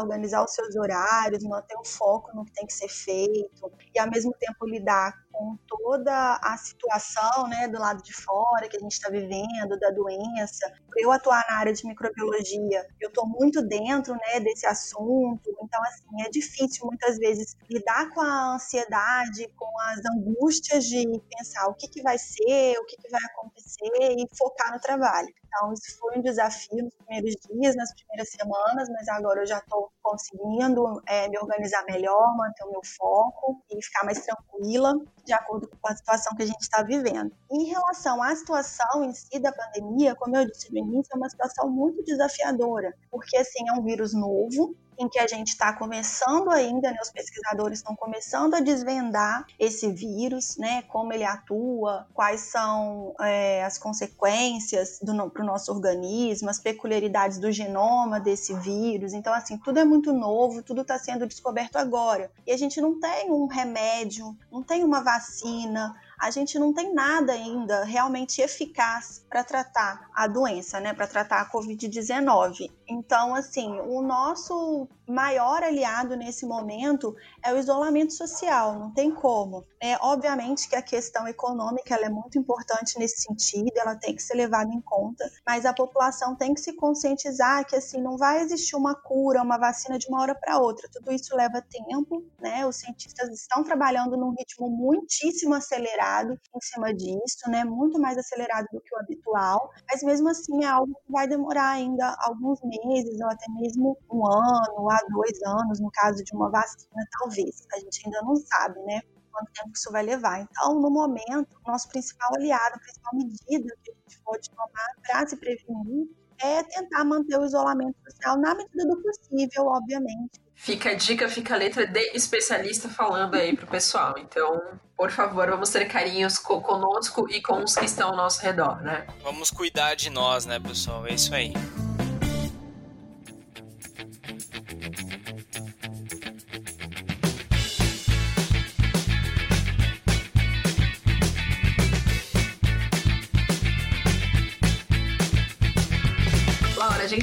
[0.00, 4.10] organizar os seus horários, manter o foco no que tem que ser feito, e ao
[4.10, 8.92] mesmo tempo lidar com toda a situação né, do lado de fora que a gente
[8.92, 10.72] está vivendo, da doença.
[10.96, 16.22] Eu atuar na área de microbiologia, eu estou muito dentro né, desse assunto, então assim,
[16.22, 21.04] é difícil muitas vezes lidar com a ansiedade, com as angústias de
[21.36, 25.28] pensar o que, que vai ser, o que, que vai acontecer e focar no trabalho.
[25.56, 29.58] Então, isso foi um desafio nos primeiros dias, nas primeiras semanas, mas agora eu já
[29.58, 35.32] estou conseguindo é, me organizar melhor, manter o meu foco e ficar mais tranquila, de
[35.32, 37.32] acordo com a situação que a gente está vivendo.
[37.50, 41.30] Em relação à situação em si da pandemia, como eu disse no início, é uma
[41.30, 46.50] situação muito desafiadora, porque assim é um vírus novo, em que a gente está começando
[46.50, 52.42] ainda, né, os pesquisadores estão começando a desvendar esse vírus, né, como ele atua, quais
[52.42, 55.00] são é, as consequências
[55.32, 59.12] para o nosso organismo, as peculiaridades do genoma desse vírus.
[59.12, 62.30] Então, assim, tudo é muito novo, tudo está sendo descoberto agora.
[62.46, 66.94] E a gente não tem um remédio, não tem uma vacina, a gente não tem
[66.94, 72.70] nada ainda realmente eficaz para tratar a doença, né, para tratar a COVID-19.
[72.88, 77.14] Então, assim, o nosso maior aliado nesse momento
[77.44, 79.64] é o isolamento social, não tem como.
[79.80, 84.22] É, obviamente que a questão econômica ela é muito importante nesse sentido, ela tem que
[84.22, 88.40] ser levada em conta, mas a população tem que se conscientizar que assim não vai
[88.40, 90.88] existir uma cura, uma vacina de uma hora para outra.
[90.92, 92.66] Tudo isso leva tempo, né?
[92.66, 97.64] Os cientistas estão trabalhando num ritmo muitíssimo acelerado em cima disso, né?
[97.64, 101.70] Muito mais acelerado do que o habitual, mas mesmo assim é algo que vai demorar
[101.70, 106.50] ainda alguns meses ou até mesmo um ano, a dois anos, no caso de uma
[106.50, 107.66] vacina, talvez.
[107.72, 109.02] A gente ainda não sabe, né?
[109.36, 110.40] quanto tempo isso vai levar.
[110.40, 114.86] Então, no momento, o nosso principal aliado, a principal medida que a gente pode tomar
[115.02, 120.40] para se prevenir é tentar manter o isolamento social na medida do possível, obviamente.
[120.54, 124.14] Fica a dica, fica a letra de especialista falando aí pro pessoal.
[124.18, 124.60] Então,
[124.96, 129.06] por favor, vamos ter carinhos conosco e com os que estão ao nosso redor, né?
[129.22, 131.06] Vamos cuidar de nós, né, pessoal?
[131.06, 131.52] É isso aí.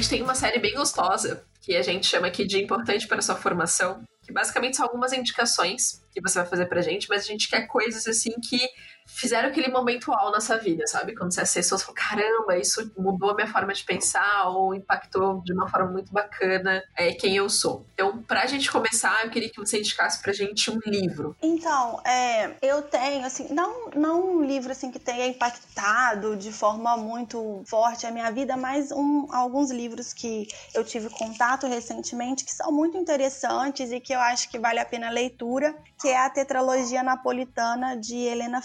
[0.04, 3.22] Gente tem uma série bem gostosa que a gente chama aqui de importante para a
[3.22, 7.26] sua formação, que basicamente são algumas indicações que você vai fazer pra gente, mas a
[7.26, 8.68] gente quer coisas assim que
[9.06, 11.14] fizeram aquele momento uau na sua vida, sabe?
[11.14, 15.42] Quando você acessou, você falou, caramba, isso mudou a minha forma de pensar ou impactou
[15.42, 17.86] de uma forma muito bacana é, quem eu sou.
[17.94, 21.36] Então, pra gente começar, eu queria que você indicasse pra gente um livro.
[21.42, 26.96] Então, é, eu tenho, assim, não, não um livro, assim, que tenha impactado de forma
[26.96, 32.52] muito forte a minha vida, mas um, alguns livros que eu tive contato recentemente que
[32.52, 36.18] são muito interessantes e que eu acho que vale a pena a leitura, que é
[36.18, 38.60] a Tetralogia Napolitana de Helena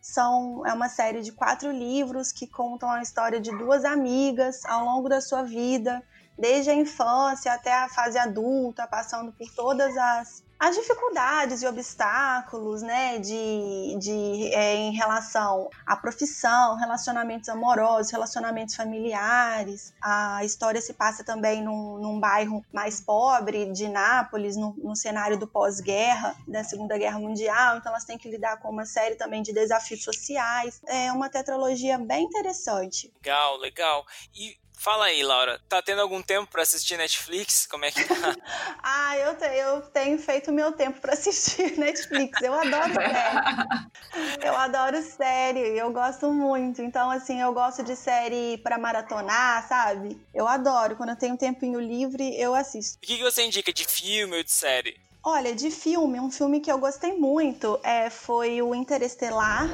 [0.00, 4.84] São, é uma série de quatro livros que contam a história de duas amigas ao
[4.84, 6.02] longo da sua vida,
[6.38, 12.82] desde a infância até a fase adulta, passando por todas as as dificuldades e obstáculos,
[12.82, 19.94] né, de, de é, em relação à profissão, relacionamentos amorosos, relacionamentos familiares.
[20.02, 25.38] A história se passa também num, num bairro mais pobre de Nápoles, no, no cenário
[25.38, 27.78] do pós-guerra, da Segunda Guerra Mundial.
[27.78, 30.82] Então elas têm que lidar com uma série também de desafios sociais.
[30.86, 33.10] É uma tetralogia bem interessante.
[33.16, 34.04] Legal, legal.
[34.34, 37.66] E Fala aí, Laura, tá tendo algum tempo para assistir Netflix?
[37.66, 38.34] Como é que tá?
[38.82, 42.40] ah, eu, te, eu tenho feito meu tempo para assistir Netflix.
[42.40, 44.40] Eu adoro série.
[44.42, 46.80] eu adoro série, eu gosto muito.
[46.80, 50.18] Então, assim, eu gosto de série para maratonar, sabe?
[50.32, 50.96] Eu adoro.
[50.96, 52.96] Quando eu tenho um tempinho livre, eu assisto.
[52.96, 54.98] O que, que você indica de filme ou de série?
[55.22, 59.68] Olha, de filme, um filme que eu gostei muito é, foi o Interestelar.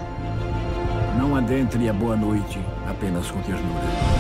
[1.17, 2.59] Não adentre a boa noite
[2.91, 4.16] apenas com ternura.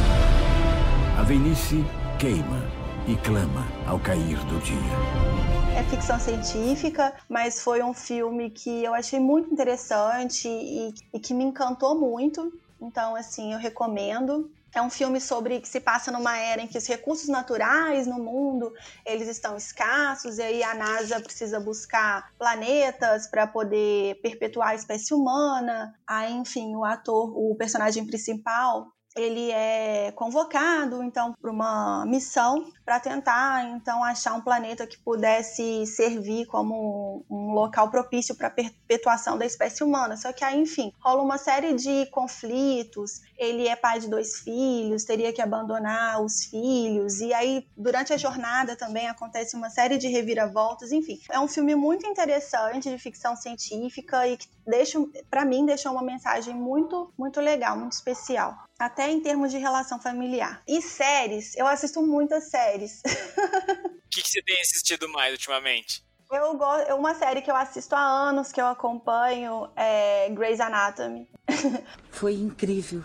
[1.26, 1.84] Velhice
[2.20, 2.62] queima
[3.08, 5.76] e clama ao cair do dia.
[5.76, 11.34] É ficção científica, mas foi um filme que eu achei muito interessante e, e que
[11.34, 12.52] me encantou muito.
[12.80, 14.48] Então, assim, eu recomendo.
[14.72, 18.20] É um filme sobre que se passa numa era em que os recursos naturais no
[18.20, 18.72] mundo
[19.04, 25.12] eles estão escassos e aí a NASA precisa buscar planetas para poder perpetuar a espécie
[25.12, 25.92] humana.
[26.06, 33.00] Aí, enfim, o ator, o personagem principal, ele é convocado então para uma missão para
[33.00, 39.36] tentar então achar um planeta que pudesse servir como um local propício para a perpetuação
[39.36, 40.16] da espécie humana.
[40.16, 43.22] Só que aí, enfim, rola uma série de conflitos.
[43.36, 48.16] Ele é pai de dois filhos, teria que abandonar os filhos e aí durante a
[48.16, 50.92] jornada também acontece uma série de reviravoltas.
[50.92, 54.98] Enfim, é um filme muito interessante de ficção científica e que deixa,
[55.30, 58.65] para mim, deixou uma mensagem muito, muito legal, muito especial.
[58.78, 60.62] Até em termos de relação familiar.
[60.68, 63.02] E séries, eu assisto muitas séries séries.
[64.06, 66.02] O que, que você tem assistido mais ultimamente?
[66.30, 71.28] Eu gosto, uma série que eu assisto há anos, que eu acompanho, é Grey's Anatomy.
[72.10, 73.02] Foi incrível.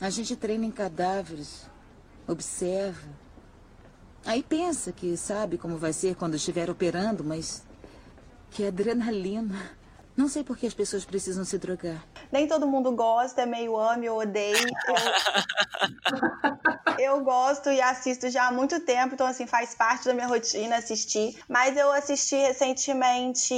[0.00, 1.66] A gente treina em cadáveres,
[2.28, 3.08] observa.
[4.24, 7.64] Aí pensa que sabe como vai ser quando estiver operando, mas.
[8.52, 9.76] Que adrenalina.
[10.20, 12.04] Não sei por que as pessoas precisam se drogar.
[12.30, 14.68] Nem todo mundo gosta, é meio ame ou odeio.
[16.98, 20.26] Eu, eu gosto e assisto já há muito tempo, então assim, faz parte da minha
[20.26, 21.42] rotina assistir.
[21.48, 23.54] Mas eu assisti recentemente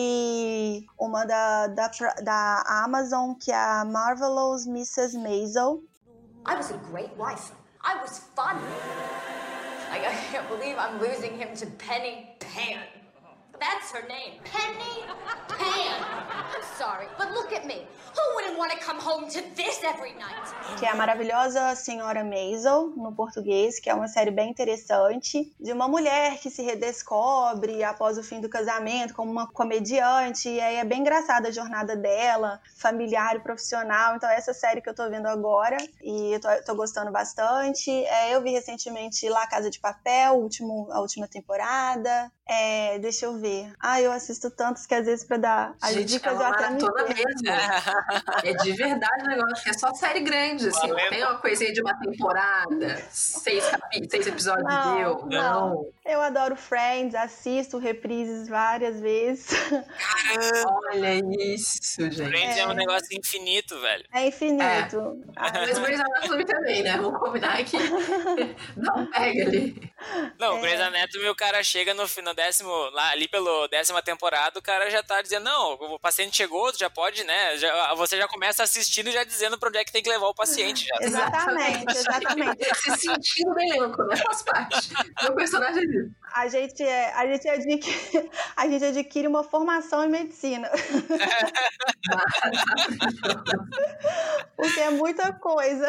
[0.97, 1.91] uma da, da,
[2.23, 5.19] da Amazon, que é a Marvelous Mrs.
[5.19, 5.83] Maisel.
[6.47, 7.51] I was a great wife.
[7.83, 8.55] I was fun.
[9.91, 12.92] Like, I can't believe I'm losing him to Penny Pan.
[13.63, 14.41] That's her name.
[14.43, 15.07] Penny
[15.47, 16.03] Pan.
[16.77, 17.87] Sorry, but look at me.
[18.17, 20.43] Who wouldn't want to come home to this every night?
[20.79, 25.73] que é a maravilhosa Senhora Maisel, no português, que é uma série bem interessante, de
[25.73, 30.77] uma mulher que se redescobre após o fim do casamento como uma comediante, e aí
[30.77, 34.95] é bem engraçada a jornada dela, familiar e profissional, então é essa série que eu
[34.95, 37.91] tô vendo agora, e eu tô, tô gostando bastante.
[37.91, 43.39] É, eu vi recentemente La Casa de Papel, último, a última temporada, é, deixa eu
[43.39, 43.73] ver.
[43.81, 46.49] Ah, eu assisto tantos que às vezes pra dar as Gente, é dicas uma eu
[46.49, 47.49] até me mesmo.
[48.45, 50.89] É de verdade o negócio, é só série grande, assim.
[50.89, 55.27] Não tem uma coisinha de uma temporada, seis, capi- seis episódios Não, deu.
[55.27, 55.87] Não.
[56.05, 59.49] Eu adoro Friends, assisto reprises várias vezes.
[60.67, 61.15] Olha
[61.55, 62.25] isso, gente.
[62.29, 62.67] Friends é.
[62.67, 64.05] um negócio infinito, velho.
[64.13, 65.21] É infinito.
[65.37, 66.97] Mas Grey's Anatomy também, né?
[66.97, 67.77] Vamos combinar que
[68.77, 69.93] dá um pega ali.
[70.39, 70.59] Não, É.
[70.59, 74.63] o Grey's Anatomy, o cara chega no, no décimo, lá, ali pelo décima temporada, o
[74.63, 77.57] cara já tá dizendo, não, o paciente chegou, já pode, né?
[77.57, 80.27] Já- você já começa assistindo e já dizendo pra onde é que tem que levar
[80.27, 80.97] o paciente já.
[81.01, 82.65] Exatamente, exatamente.
[82.75, 84.17] Se sentindo no elenco, né?
[84.17, 84.91] Faz parte.
[85.23, 86.11] Meu personagem é disso.
[86.35, 90.69] A gente, é, a, gente adquire, a gente adquire uma formação em medicina.
[94.57, 95.89] Porque é muita coisa.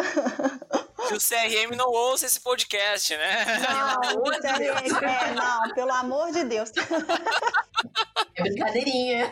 [1.07, 3.45] Que o CRM não ouça esse podcast, né?
[3.59, 4.93] Não, sério, Deus.
[5.03, 6.71] é, não, pelo amor de Deus.
[8.35, 9.31] É brincadeirinha.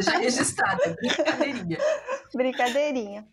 [0.00, 1.78] Já registrada, é brincadeirinha.
[2.34, 3.28] Brincadeirinha.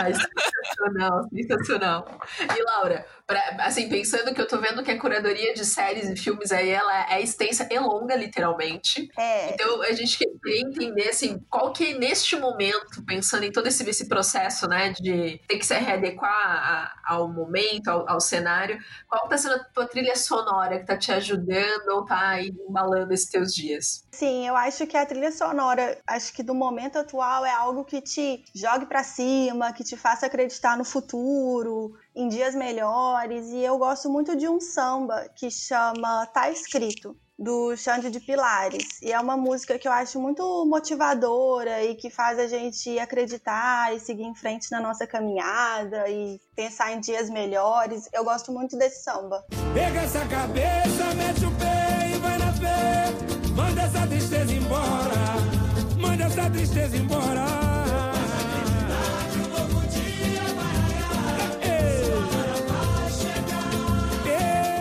[0.00, 2.20] Ai, sensacional, sensacional.
[2.40, 6.16] E Laura, pra- assim, pensando que eu tô vendo que a curadoria de séries e
[6.16, 9.08] filmes aí, ela é extensa e longa, literalmente.
[9.18, 13.66] É, Então a gente queria entender, assim, qual que é neste momento, pensando em todo
[13.66, 18.78] esse, esse processo, né, de ter que se readequar a- ao momento, ao, ao cenário,
[19.08, 23.12] qual tá sendo a tua trilha sonora que tá te ajudando ou tá aí embalando
[23.12, 24.04] esses teus dias?
[24.12, 28.00] sim, eu acho que a trilha sonora, acho que do momento atual é algo que
[28.00, 33.48] te jogue pra cima, que te faça acreditar no futuro, em dias melhores.
[33.48, 37.16] E eu gosto muito de um samba que chama Tá Escrito.
[37.36, 39.02] Do Xande de Pilares.
[39.02, 43.92] E é uma música que eu acho muito motivadora e que faz a gente acreditar
[43.92, 48.08] e seguir em frente na nossa caminhada e pensar em dias melhores.
[48.12, 49.44] Eu gosto muito desse samba.
[49.74, 53.50] Pega essa cabeça, mete o pé e vai na fé.
[53.56, 56.00] Manda essa tristeza embora.
[56.00, 57.63] Manda essa tristeza embora.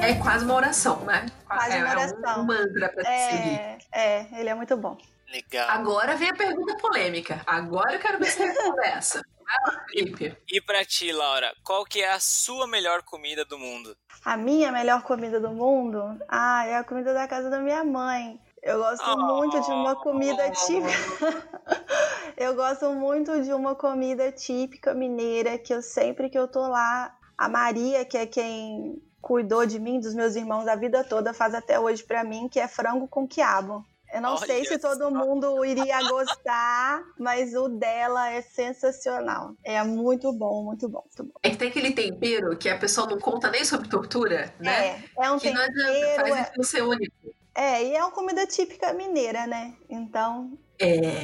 [0.04, 1.26] É quase uma oração, né?
[1.48, 2.42] Quase é, uma é um- oração.
[2.42, 3.60] um mantra pra te seguir.
[3.60, 4.98] É, é, ele é muito bom.
[5.32, 5.70] Legal.
[5.70, 7.42] Agora vem a pergunta polêmica.
[7.48, 9.22] Agora eu quero ver se você.
[9.22, 10.38] Vai lá, Felipe.
[10.50, 13.96] E pra ti, Laura, qual que é a sua melhor comida do mundo?
[14.24, 16.18] A minha melhor comida do mundo?
[16.30, 18.40] Ah, é a comida da casa da minha mãe.
[18.62, 19.18] Eu gosto Oh.
[19.36, 20.88] muito de uma comida típica.
[22.38, 27.14] eu gosto muito de uma comida típica mineira que eu sempre que eu tô lá,
[27.38, 31.56] a Maria, que é quem cuidou de mim, dos meus irmãos a vida toda, faz
[31.56, 33.84] até hoje pra mim, que é frango com quiabo.
[34.14, 35.10] Eu não Olha sei se todo só.
[35.10, 39.56] mundo iria gostar, mas o dela é sensacional.
[39.64, 41.40] É muito bom, muito bom, muito bom.
[41.42, 45.02] É que tem aquele tempero que a pessoa não conta nem sobre tortura, né?
[45.18, 47.16] É, é um que não adianta, tempero, faz é, ser único.
[47.56, 49.74] é, e é uma comida típica mineira, né?
[49.90, 51.24] Então, É.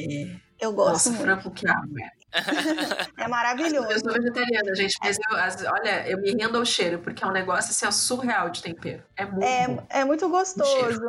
[0.59, 1.21] eu gosto Nossa, muito.
[1.21, 1.93] frango com quiabo.
[3.17, 3.21] é.
[3.23, 3.99] É Eu maravilhoso.
[3.99, 7.31] sou vegetariana, gente, mas eu, as- olha, eu me rendo ao cheiro, porque é um
[7.31, 9.03] negócio assim, surreal de tempero.
[9.17, 9.43] É muito.
[9.43, 11.01] É, é muito gostoso.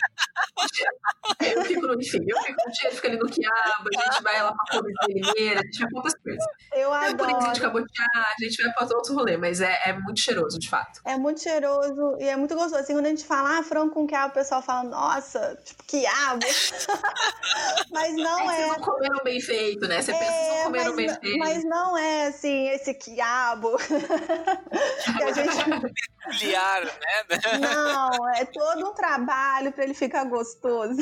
[1.41, 4.43] Eu fico no, enfim, eu fico no cheiro, fico ali no quiabo, a gente vai
[4.43, 6.45] lá pra coisa mineira, a gente vai pra outras coisas.
[6.73, 7.61] Eu É por isso de adoro.
[7.61, 11.01] cabotear, a gente vai pra outro rolê, mas é, é muito cheiroso, de fato.
[11.05, 12.77] É muito cheiroso e é muito gostoso.
[12.77, 16.41] Assim, quando a gente fala ah, frango com quiabo, o pessoal fala, nossa, tipo, quiabo.
[17.93, 18.67] Mas não Vocês é.
[18.67, 20.03] não comeram bem feito perfeito, né?
[20.03, 21.39] Você precisa comer mas, no perfeito.
[21.39, 23.77] mas não é assim, esse quiabo.
[25.19, 25.97] que a gente...
[26.27, 27.59] Peculiar, né?
[27.61, 30.97] Não, é todo um trabalho para ele ficar gostoso.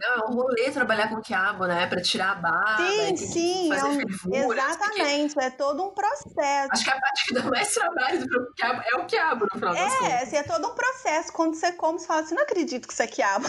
[0.00, 1.86] Não, é um rolê trabalhar com quiabo, né?
[1.86, 2.86] Pra tirar a barba.
[2.90, 6.68] Sim, sim, é um- fervura, exatamente, é todo um processo.
[6.72, 9.74] Acho que a parte que dá mais trabalho do quiabo é o quiabo, no final
[9.74, 11.32] É, assim, é todo um processo.
[11.32, 13.46] Quando você come, você fala assim, não acredito que isso é quiabo.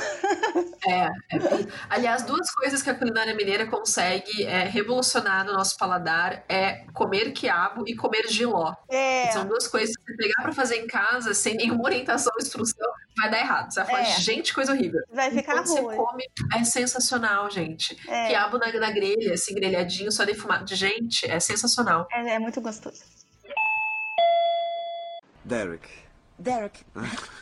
[0.88, 5.78] É, é bem- Aliás, duas coisas que a culinária mineira consegue é, revolucionar no nosso
[5.78, 8.74] paladar é comer quiabo e comer giló.
[8.90, 12.42] É, São duas coisas que você pegar pra fazer em casa sem nenhuma orientação ou
[12.44, 12.88] instrução,
[13.20, 13.72] vai dar errado.
[13.72, 14.20] Você vai falar, É.
[14.20, 15.02] gente, coisa horrível.
[15.12, 16.24] vai ficar você come,
[16.56, 17.98] é sensacional, gente.
[18.08, 18.28] É.
[18.30, 20.74] Quiabo na, na grelha, assim, grelhadinho, só defumado.
[20.76, 22.08] Gente, é sensacional.
[22.12, 23.02] É, é muito gostoso.
[25.46, 25.88] Derek.
[26.38, 26.86] Derek.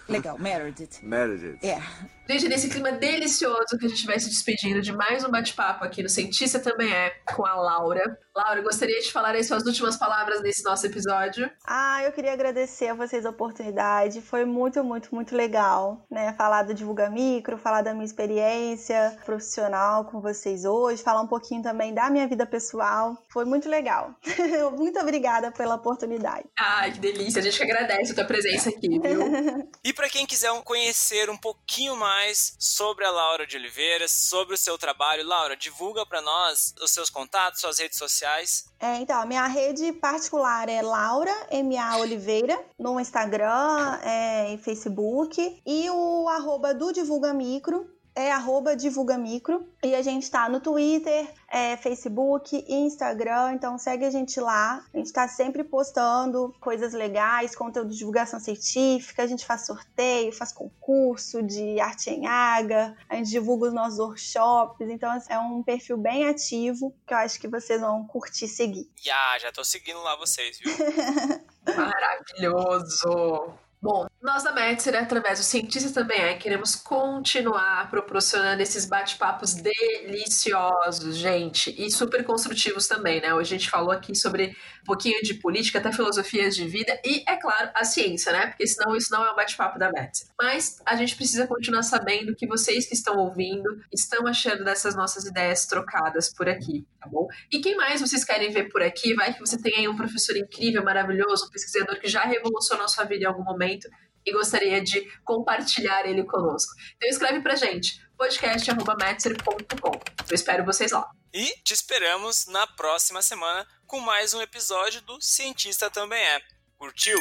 [0.08, 1.00] Legal, Meredith.
[1.04, 1.60] Meredith.
[1.66, 1.82] É.
[2.30, 6.04] Gente, nesse clima delicioso que a gente vai se despedindo de mais um bate-papo aqui
[6.04, 8.20] no Cientista Também É, com a Laura.
[8.36, 11.50] Laura, gostaria de falar aí suas últimas palavras nesse nosso episódio.
[11.66, 14.22] Ah, eu queria agradecer a vocês a oportunidade.
[14.22, 16.34] Foi muito, muito, muito legal, né?
[16.34, 21.64] Falar do Divulga Micro, falar da minha experiência profissional com vocês hoje, falar um pouquinho
[21.64, 23.18] também da minha vida pessoal.
[23.30, 24.14] Foi muito legal.
[24.78, 26.44] muito obrigada pela oportunidade.
[26.60, 27.40] Ai, que delícia.
[27.40, 29.70] A gente que agradece a tua presença aqui, viu?
[29.84, 32.17] E para quem quiser conhecer um pouquinho mais
[32.60, 37.10] sobre a Laura de Oliveira, sobre o seu trabalho, Laura, divulga para nós os seus
[37.10, 38.66] contatos, suas redes sociais.
[38.80, 41.98] É, então, a minha rede particular é Laura M.A.
[41.98, 45.62] Oliveira, no Instagram é, e Facebook.
[45.66, 49.72] E o arroba do Divulga Micro é arroba Divulga Micro.
[49.84, 54.84] E a gente tá no Twitter, é, Facebook, Instagram, então segue a gente lá.
[54.92, 60.34] A gente tá sempre postando coisas legais, conteúdo de divulgação científica, a gente faz sorteio,
[60.34, 65.38] faz concurso de arte em água, a gente divulga os nossos workshops, então assim, é
[65.38, 68.90] um perfil bem ativo que eu acho que vocês vão curtir seguir.
[68.96, 70.74] Já, já tô seguindo lá vocês, viu?
[71.78, 73.67] Maravilhoso!
[73.80, 81.16] Bom, nós da Metzer, através do Cientista Também É, queremos continuar proporcionando esses bate-papos deliciosos,
[81.16, 83.34] gente, e super construtivos também, né?
[83.36, 87.24] Hoje a gente falou aqui sobre um pouquinho de política, até filosofias de vida e,
[87.28, 88.48] é claro, a ciência, né?
[88.48, 90.28] Porque senão isso não é um bate-papo da Metzer.
[90.40, 95.26] Mas a gente precisa continuar sabendo que vocês que estão ouvindo estão achando dessas nossas
[95.26, 97.28] ideias trocadas por aqui, tá bom?
[97.52, 99.16] E quem mais vocês querem ver por aqui?
[99.16, 103.06] Vai que você tem aí um professor incrível, maravilhoso, um pesquisador que já revolucionou sua
[103.06, 103.90] vida em algum momento
[104.24, 106.74] e gostaria de compartilhar ele conosco.
[106.98, 109.92] Então escreve pra gente, podcast.metzer.com.
[110.30, 111.10] Eu espero vocês lá.
[111.34, 116.42] E te esperamos na próxima semana com mais um episódio do Cientista Também É.
[116.78, 117.18] Curtiu?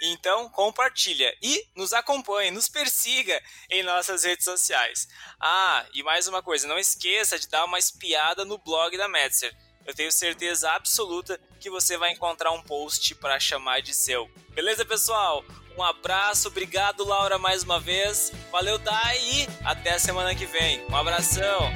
[0.00, 5.06] Então compartilha e nos acompanhe, nos persiga em nossas redes sociais.
[5.38, 9.54] Ah, e mais uma coisa, não esqueça de dar uma espiada no blog da Metzer.
[9.86, 14.30] Eu tenho certeza absoluta que você vai encontrar um post para chamar de seu.
[14.50, 15.44] Beleza, pessoal?
[15.76, 18.32] Um abraço, obrigado Laura mais uma vez.
[18.50, 20.84] Valeu, Dai e até a semana que vem.
[20.88, 21.72] Um abração.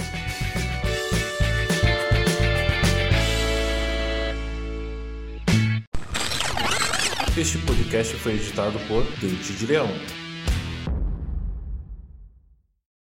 [7.37, 7.59] Este
[7.95, 9.89] podcast foi editado por Dente de Leão.